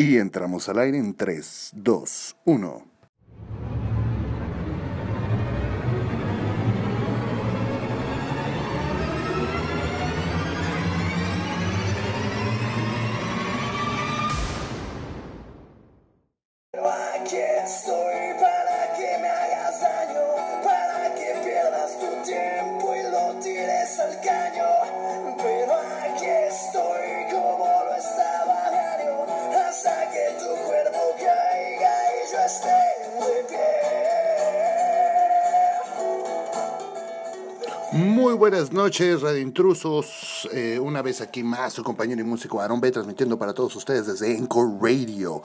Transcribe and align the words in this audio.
Y 0.00 0.16
entramos 0.16 0.66
al 0.70 0.78
aire 0.78 0.96
en 0.96 1.14
3, 1.14 1.72
2, 1.74 2.36
1. 2.46 2.89
Muy 37.92 38.34
buenas 38.34 38.72
noches, 38.72 39.20
Radio 39.20 39.40
Intrusos. 39.40 40.48
Eh, 40.52 40.78
una 40.78 41.02
vez 41.02 41.20
aquí 41.20 41.42
más, 41.42 41.72
su 41.72 41.82
compañero 41.82 42.20
y 42.20 42.24
músico 42.24 42.60
Aaron 42.60 42.80
B. 42.80 42.92
transmitiendo 42.92 43.36
para 43.36 43.52
todos 43.52 43.74
ustedes 43.74 44.06
desde 44.06 44.38
Encore 44.38 44.70
Radio. 44.80 45.42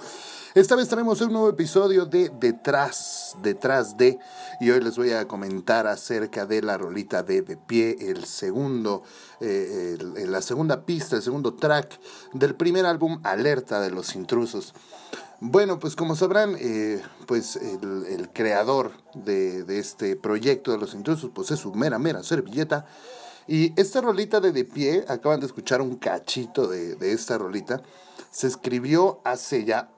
Esta 0.54 0.76
vez 0.76 0.88
tenemos 0.88 1.20
un 1.22 1.34
nuevo 1.34 1.50
episodio 1.50 2.06
de 2.06 2.30
Detrás, 2.30 3.36
Detrás 3.42 3.98
de, 3.98 4.20
y 4.62 4.70
hoy 4.70 4.80
les 4.80 4.96
voy 4.96 5.12
a 5.12 5.28
comentar 5.28 5.88
acerca 5.88 6.46
de 6.46 6.62
la 6.62 6.78
rolita 6.78 7.24
de 7.24 7.42
De 7.42 7.58
Pie, 7.58 7.98
el 8.00 8.26
segundo, 8.26 9.02
eh, 9.40 9.98
la 10.28 10.44
segunda 10.44 10.86
pista, 10.86 11.16
el 11.16 11.24
segundo 11.24 11.56
track 11.56 12.00
del 12.34 12.54
primer 12.54 12.86
álbum 12.86 13.20
Alerta 13.24 13.82
de 13.82 13.90
los 13.90 14.16
Intrusos. 14.16 14.76
Bueno, 15.48 15.78
pues 15.78 15.96
como 15.96 16.16
sabrán, 16.16 16.56
eh, 16.60 17.00
pues 17.28 17.56
el, 17.56 18.30
creador 18.34 18.94
de, 19.14 19.64
de 19.64 19.78
este 19.78 20.16
proyecto 20.16 20.72
de 20.72 20.80
los 20.80 20.96
intrusos, 20.96 21.30
pues 21.36 21.52
es 21.52 21.60
su 21.60 21.72
mera, 21.72 22.00
mera 22.00 22.24
servilleta. 22.24 22.88
Y 23.46 23.80
esta 23.80 24.02
rolita 24.02 24.40
de 24.40 24.52
De 24.52 24.66
Pie, 24.66 25.06
acaban 25.08 25.40
de 25.40 25.46
escuchar 25.46 25.82
un 25.82 25.98
cachito 25.98 26.68
de, 26.68 26.96
de 26.96 27.12
esta 27.12 27.38
rolita, 27.38 27.84
se 28.32 28.48
escribió 28.48 29.22
hace 29.24 29.66
ya 29.66 29.92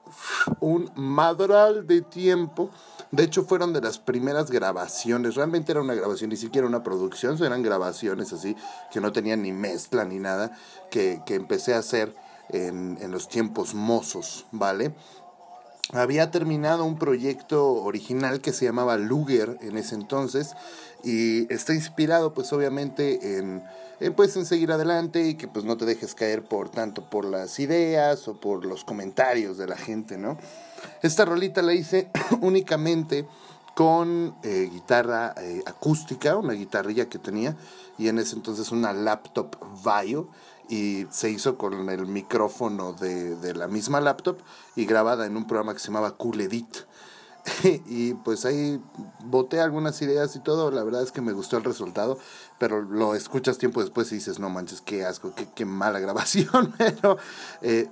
un 0.60 0.92
madral 0.96 1.86
de 1.86 2.02
tiempo. 2.02 2.70
De 3.10 3.22
hecho, 3.22 3.42
fueron 3.44 3.72
de 3.72 3.80
las 3.80 3.98
primeras 3.98 4.50
grabaciones. 4.50 5.34
Realmente 5.34 5.72
era 5.72 5.80
una 5.80 5.94
grabación, 5.94 6.28
ni 6.28 6.36
siquiera 6.36 6.66
una 6.66 6.82
producción, 6.82 7.42
eran 7.42 7.62
grabaciones 7.62 8.34
así, 8.34 8.54
que 8.92 9.00
no 9.00 9.12
tenían 9.12 9.40
ni 9.40 9.52
mezcla 9.52 10.04
ni 10.04 10.18
nada, 10.18 10.52
que, 10.90 11.22
que 11.24 11.36
empecé 11.36 11.72
a 11.72 11.78
hacer 11.78 12.14
en, 12.50 12.98
en 13.00 13.10
los 13.10 13.28
tiempos 13.28 13.72
mozos, 13.72 14.44
¿vale? 14.52 14.94
Había 15.92 16.30
terminado 16.30 16.84
un 16.84 16.98
proyecto 16.98 17.72
original 17.72 18.40
que 18.40 18.52
se 18.52 18.66
llamaba 18.66 18.96
Luger 18.96 19.58
en 19.62 19.78
ese 19.78 19.94
entonces 19.94 20.54
y 21.02 21.52
está 21.52 21.74
inspirado 21.74 22.34
pues 22.34 22.52
obviamente 22.52 23.38
en, 23.38 23.62
pues 24.14 24.36
en 24.36 24.44
seguir 24.44 24.70
adelante 24.70 25.26
y 25.26 25.34
que 25.34 25.48
pues 25.48 25.64
no 25.64 25.76
te 25.76 25.86
dejes 25.86 26.14
caer 26.14 26.44
por 26.44 26.68
tanto 26.68 27.08
por 27.08 27.24
las 27.24 27.58
ideas 27.58 28.28
o 28.28 28.38
por 28.38 28.66
los 28.66 28.84
comentarios 28.84 29.56
de 29.56 29.66
la 29.66 29.76
gente, 29.76 30.18
¿no? 30.18 30.36
Esta 31.02 31.24
rolita 31.24 31.62
la 31.62 31.72
hice 31.72 32.10
únicamente 32.40 33.26
con 33.74 34.34
eh, 34.42 34.68
guitarra 34.70 35.34
eh, 35.40 35.62
acústica, 35.64 36.36
una 36.36 36.52
guitarrilla 36.52 37.08
que 37.08 37.18
tenía 37.18 37.56
y 37.96 38.08
en 38.08 38.18
ese 38.18 38.34
entonces 38.34 38.72
una 38.72 38.92
laptop 38.92 39.56
Vaio 39.84 40.28
y 40.68 41.06
se 41.10 41.30
hizo 41.30 41.56
con 41.56 41.88
el 41.88 42.06
micrófono 42.06 42.92
de, 42.92 43.36
de 43.36 43.54
la 43.54 43.68
misma 43.68 44.00
laptop 44.00 44.38
y 44.76 44.84
grabada 44.84 45.26
en 45.26 45.36
un 45.36 45.46
programa 45.46 45.72
que 45.72 45.80
se 45.80 45.88
llamaba 45.88 46.16
Cool 46.16 46.40
Edit. 46.42 46.76
y 47.86 48.14
pues 48.14 48.44
ahí 48.44 48.80
boté 49.24 49.60
algunas 49.60 50.00
ideas 50.02 50.34
y 50.36 50.40
todo, 50.40 50.70
la 50.70 50.84
verdad 50.84 51.02
es 51.02 51.12
que 51.12 51.20
me 51.20 51.32
gustó 51.32 51.56
el 51.56 51.64
resultado, 51.64 52.18
pero 52.58 52.82
lo 52.82 53.14
escuchas 53.14 53.58
tiempo 53.58 53.80
después 53.80 54.10
y 54.12 54.16
dices, 54.16 54.38
no 54.38 54.50
manches, 54.50 54.80
qué 54.80 55.04
asco, 55.04 55.32
qué, 55.34 55.48
qué 55.54 55.64
mala 55.64 56.00
grabación, 56.00 56.74
pero 56.78 57.18
eh, 57.62 57.88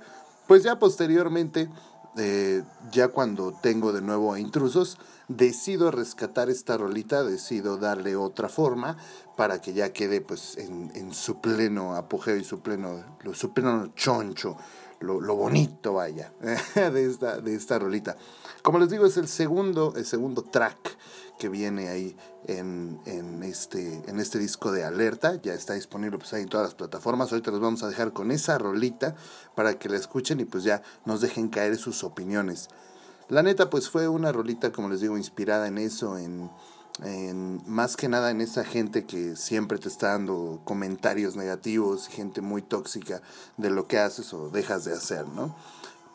pues 0.47 0.63
ya 0.63 0.79
posteriormente, 0.79 1.69
eh, 2.17 2.63
ya 2.91 3.09
cuando 3.09 3.51
tengo 3.61 3.93
de 3.93 4.01
nuevo 4.01 4.33
a 4.33 4.39
intrusos, 4.39 4.97
decido 5.27 5.91
rescatar 5.91 6.49
esta 6.49 6.77
rolita, 6.77 7.23
decido 7.23 7.77
darle 7.77 8.15
otra 8.15 8.49
forma 8.49 8.97
para 9.35 9.61
que 9.61 9.73
ya 9.73 9.91
quede 9.93 10.21
pues 10.21 10.57
en, 10.57 10.91
en 10.95 11.13
su 11.13 11.41
pleno 11.41 11.95
apogeo 11.95 12.37
y 12.37 12.43
su 12.43 12.61
pleno, 12.61 13.03
lo- 13.23 13.33
su 13.33 13.51
pleno 13.53 13.87
choncho, 13.95 14.57
lo, 14.99 15.35
bonito 15.35 15.93
vaya, 15.93 16.33
de 16.75 17.05
esta, 17.05 17.39
de 17.39 17.55
esta 17.55 17.79
rolita. 17.79 18.17
Como 18.61 18.79
les 18.79 18.89
digo, 18.89 19.05
es 19.05 19.17
el 19.17 19.27
segundo, 19.27 19.93
el 19.95 20.05
segundo 20.05 20.43
track 20.43 20.97
que 21.37 21.49
viene 21.49 21.89
ahí 21.89 22.17
en, 22.45 22.99
en, 23.05 23.43
este, 23.43 24.01
en 24.07 24.19
este 24.19 24.39
disco 24.39 24.71
de 24.71 24.83
alerta. 24.83 25.39
Ya 25.41 25.53
está 25.53 25.73
disponible 25.73 26.17
pues 26.17 26.33
ahí 26.33 26.43
en 26.43 26.49
todas 26.49 26.67
las 26.67 26.75
plataformas. 26.75 27.31
Ahorita 27.31 27.51
los 27.51 27.59
vamos 27.59 27.83
a 27.83 27.89
dejar 27.89 28.11
con 28.13 28.31
esa 28.31 28.57
rolita 28.57 29.15
para 29.55 29.77
que 29.77 29.89
la 29.89 29.97
escuchen 29.97 30.39
y 30.39 30.45
pues 30.45 30.63
ya 30.63 30.81
nos 31.05 31.21
dejen 31.21 31.49
caer 31.49 31.77
sus 31.77 32.03
opiniones. 32.03 32.69
La 33.29 33.43
neta, 33.43 33.69
pues 33.69 33.89
fue 33.89 34.07
una 34.07 34.31
rolita, 34.31 34.71
como 34.71 34.87
les 34.89 35.01
digo, 35.01 35.17
inspirada 35.17 35.67
en 35.67 35.77
eso, 35.77 36.17
en, 36.17 36.49
más 37.65 37.97
que 37.97 38.07
nada 38.07 38.31
en 38.31 38.41
esa 38.41 38.63
gente 38.63 39.05
que 39.05 39.35
siempre 39.35 39.77
te 39.77 39.89
está 39.89 40.09
dando 40.09 40.61
comentarios 40.63 41.35
negativos, 41.35 42.07
gente 42.07 42.41
muy 42.41 42.61
tóxica 42.61 43.21
de 43.57 43.69
lo 43.69 43.85
que 43.85 43.99
haces 43.99 44.33
o 44.33 44.49
dejas 44.49 44.85
de 44.85 44.93
hacer, 44.93 45.27
¿no? 45.27 45.55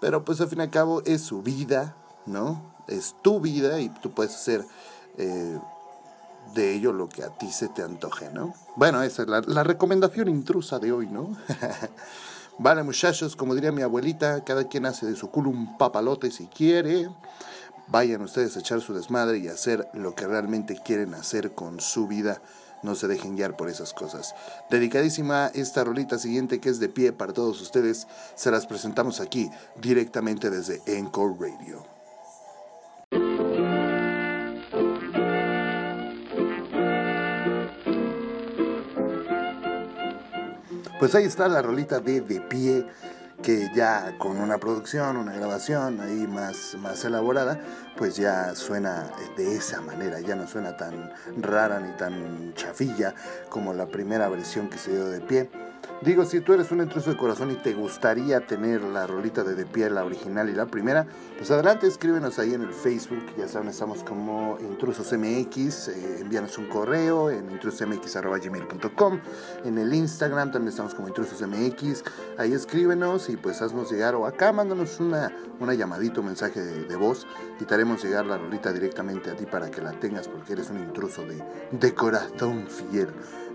Pero 0.00 0.24
pues 0.24 0.40
al 0.40 0.48
fin 0.48 0.58
y 0.58 0.62
al 0.62 0.70
cabo 0.70 1.02
es 1.04 1.22
su 1.22 1.42
vida, 1.42 1.94
¿no? 2.26 2.74
Es 2.88 3.14
tu 3.22 3.40
vida 3.40 3.78
y 3.80 3.90
tú 3.90 4.10
puedes 4.10 4.34
hacer 4.34 4.64
eh, 5.18 5.58
de 6.54 6.74
ello 6.74 6.92
lo 6.92 7.08
que 7.08 7.22
a 7.22 7.28
ti 7.28 7.52
se 7.52 7.68
te 7.68 7.82
antoje, 7.82 8.30
¿no? 8.32 8.54
Bueno, 8.74 9.02
esa 9.02 9.22
es 9.22 9.28
la 9.28 9.62
recomendación 9.62 10.28
intrusa 10.28 10.80
de 10.80 10.90
hoy, 10.90 11.06
¿no? 11.06 11.36
vale, 12.58 12.82
muchachos, 12.82 13.36
como 13.36 13.54
diría 13.54 13.72
mi 13.72 13.82
abuelita, 13.82 14.44
cada 14.44 14.68
quien 14.68 14.86
hace 14.86 15.06
de 15.06 15.16
su 15.16 15.30
culo 15.30 15.50
un 15.50 15.76
papalote 15.78 16.30
si 16.30 16.46
quiere. 16.46 17.08
Vayan 17.88 18.22
ustedes 18.22 18.56
a 18.56 18.60
echar 18.60 18.80
su 18.80 18.94
desmadre 18.94 19.38
y 19.38 19.48
hacer 19.48 19.88
lo 19.92 20.14
que 20.14 20.26
realmente 20.26 20.78
quieren 20.84 21.14
hacer 21.14 21.52
con 21.52 21.80
su 21.80 22.06
vida. 22.06 22.40
No 22.82 22.94
se 22.94 23.06
dejen 23.06 23.36
guiar 23.36 23.56
por 23.56 23.68
esas 23.68 23.92
cosas. 23.92 24.34
Dedicadísima 24.70 25.50
esta 25.54 25.84
rolita 25.84 26.18
siguiente 26.18 26.60
que 26.60 26.68
es 26.68 26.80
de 26.80 26.88
pie 26.88 27.12
para 27.12 27.32
todos 27.32 27.60
ustedes. 27.60 28.06
Se 28.34 28.50
las 28.50 28.66
presentamos 28.66 29.20
aquí 29.20 29.50
directamente 29.80 30.50
desde 30.50 30.82
Encore 30.86 31.34
Radio. 31.38 32.01
Pues 41.02 41.16
ahí 41.16 41.24
está 41.24 41.48
la 41.48 41.62
rolita 41.62 41.98
de 41.98 42.20
De 42.20 42.40
Pie, 42.40 42.86
que 43.42 43.68
ya 43.74 44.16
con 44.18 44.36
una 44.36 44.58
producción, 44.58 45.16
una 45.16 45.32
grabación 45.32 46.00
ahí 46.00 46.28
más, 46.28 46.76
más 46.78 47.04
elaborada, 47.04 47.58
pues 47.96 48.14
ya 48.14 48.54
suena 48.54 49.10
de 49.36 49.56
esa 49.56 49.80
manera, 49.80 50.20
ya 50.20 50.36
no 50.36 50.46
suena 50.46 50.76
tan 50.76 51.12
rara 51.38 51.80
ni 51.80 51.90
tan 51.96 52.54
chafilla 52.54 53.16
como 53.48 53.74
la 53.74 53.86
primera 53.86 54.28
versión 54.28 54.68
que 54.70 54.78
se 54.78 54.92
dio 54.92 55.06
de 55.06 55.20
pie. 55.20 55.50
Digo, 56.02 56.24
si 56.24 56.40
tú 56.40 56.52
eres 56.52 56.72
un 56.72 56.80
intruso 56.80 57.10
de 57.10 57.16
corazón 57.16 57.52
y 57.52 57.54
te 57.54 57.74
gustaría 57.74 58.44
tener 58.44 58.82
la 58.82 59.06
rolita 59.06 59.44
de 59.44 59.54
De 59.54 59.64
Pie, 59.64 59.88
la 59.88 60.04
original 60.04 60.48
y 60.48 60.52
la 60.52 60.66
primera, 60.66 61.06
pues 61.36 61.50
adelante, 61.52 61.86
escríbenos 61.86 62.40
ahí 62.40 62.54
en 62.54 62.62
el 62.62 62.72
Facebook, 62.72 63.24
ya 63.38 63.46
saben, 63.46 63.68
estamos 63.68 64.02
como 64.02 64.58
Intrusos 64.60 65.12
MX, 65.12 65.88
eh, 65.88 66.20
envíanos 66.20 66.58
un 66.58 66.66
correo 66.66 67.30
en 67.30 67.48
intrusosmx.gmail.com, 67.50 69.20
en 69.64 69.78
el 69.78 69.94
Instagram 69.94 70.50
también 70.50 70.70
estamos 70.70 70.94
como 70.94 71.06
Intrusos 71.06 71.40
MX, 71.40 72.02
ahí 72.36 72.52
escríbenos 72.52 73.28
y 73.28 73.36
pues 73.36 73.62
haznos 73.62 73.92
llegar, 73.92 74.16
o 74.16 74.26
acá 74.26 74.52
mándanos 74.52 74.98
una, 74.98 75.30
una 75.60 75.74
llamadita, 75.74 76.18
un 76.18 76.26
mensaje 76.26 76.60
de, 76.60 76.84
de 76.84 76.96
voz 76.96 77.28
y 77.60 77.64
te 77.64 77.74
haremos 77.74 78.02
llegar 78.02 78.26
la 78.26 78.38
rolita 78.38 78.72
directamente 78.72 79.30
a 79.30 79.36
ti 79.36 79.46
para 79.46 79.70
que 79.70 79.80
la 79.80 79.92
tengas 79.92 80.26
porque 80.26 80.54
eres 80.54 80.70
un 80.70 80.78
intruso 80.78 81.22
de, 81.22 81.42
de 81.70 81.94
corazón 81.94 82.66
fiel. 82.66 83.08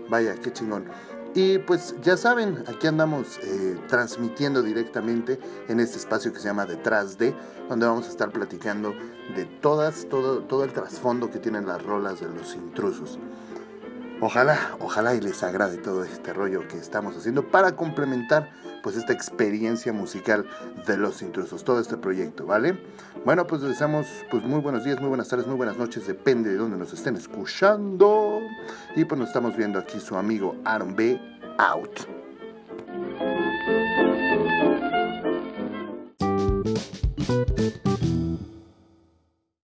Vaya, 0.08 0.34
qué 0.36 0.50
chingón. 0.52 0.86
Y 1.34 1.58
pues 1.58 1.94
ya 2.02 2.16
saben, 2.16 2.64
aquí 2.66 2.86
andamos 2.86 3.38
eh, 3.42 3.78
transmitiendo 3.88 4.62
directamente 4.62 5.38
en 5.68 5.78
este 5.78 5.98
espacio 5.98 6.32
que 6.32 6.38
se 6.38 6.46
llama 6.46 6.66
Detrás 6.66 7.18
de, 7.18 7.34
donde 7.68 7.86
vamos 7.86 8.06
a 8.06 8.10
estar 8.10 8.30
platicando 8.30 8.94
de 9.36 9.44
todas, 9.44 10.06
todo, 10.08 10.40
todo 10.40 10.64
el 10.64 10.72
trasfondo 10.72 11.30
que 11.30 11.38
tienen 11.38 11.66
las 11.66 11.82
rolas 11.82 12.20
de 12.20 12.28
los 12.28 12.54
intrusos. 12.54 13.18
Ojalá, 14.20 14.76
ojalá 14.80 15.14
y 15.14 15.20
les 15.20 15.44
agrade 15.44 15.76
todo 15.76 16.02
este 16.02 16.32
rollo 16.32 16.66
que 16.66 16.76
estamos 16.76 17.16
haciendo 17.16 17.46
para 17.46 17.76
complementar 17.76 18.50
pues 18.82 18.96
esta 18.96 19.12
experiencia 19.12 19.92
musical 19.92 20.44
de 20.86 20.96
los 20.96 21.22
intrusos, 21.22 21.62
todo 21.62 21.78
este 21.78 21.96
proyecto, 21.96 22.44
¿vale? 22.44 22.78
Bueno, 23.24 23.46
pues 23.46 23.62
les 23.62 23.70
deseamos 23.70 24.06
pues 24.28 24.42
muy 24.42 24.60
buenos 24.60 24.82
días, 24.82 25.00
muy 25.00 25.08
buenas 25.08 25.28
tardes, 25.28 25.46
muy 25.46 25.56
buenas 25.56 25.76
noches, 25.76 26.06
depende 26.06 26.50
de 26.50 26.56
dónde 26.56 26.76
nos 26.76 26.92
estén 26.92 27.14
escuchando. 27.14 28.40
Y 28.96 29.04
pues 29.04 29.18
nos 29.20 29.28
estamos 29.28 29.56
viendo 29.56 29.78
aquí 29.78 30.00
su 30.00 30.16
amigo 30.16 30.56
Aaron 30.64 30.96
B. 30.96 31.20
Out. 31.58 32.00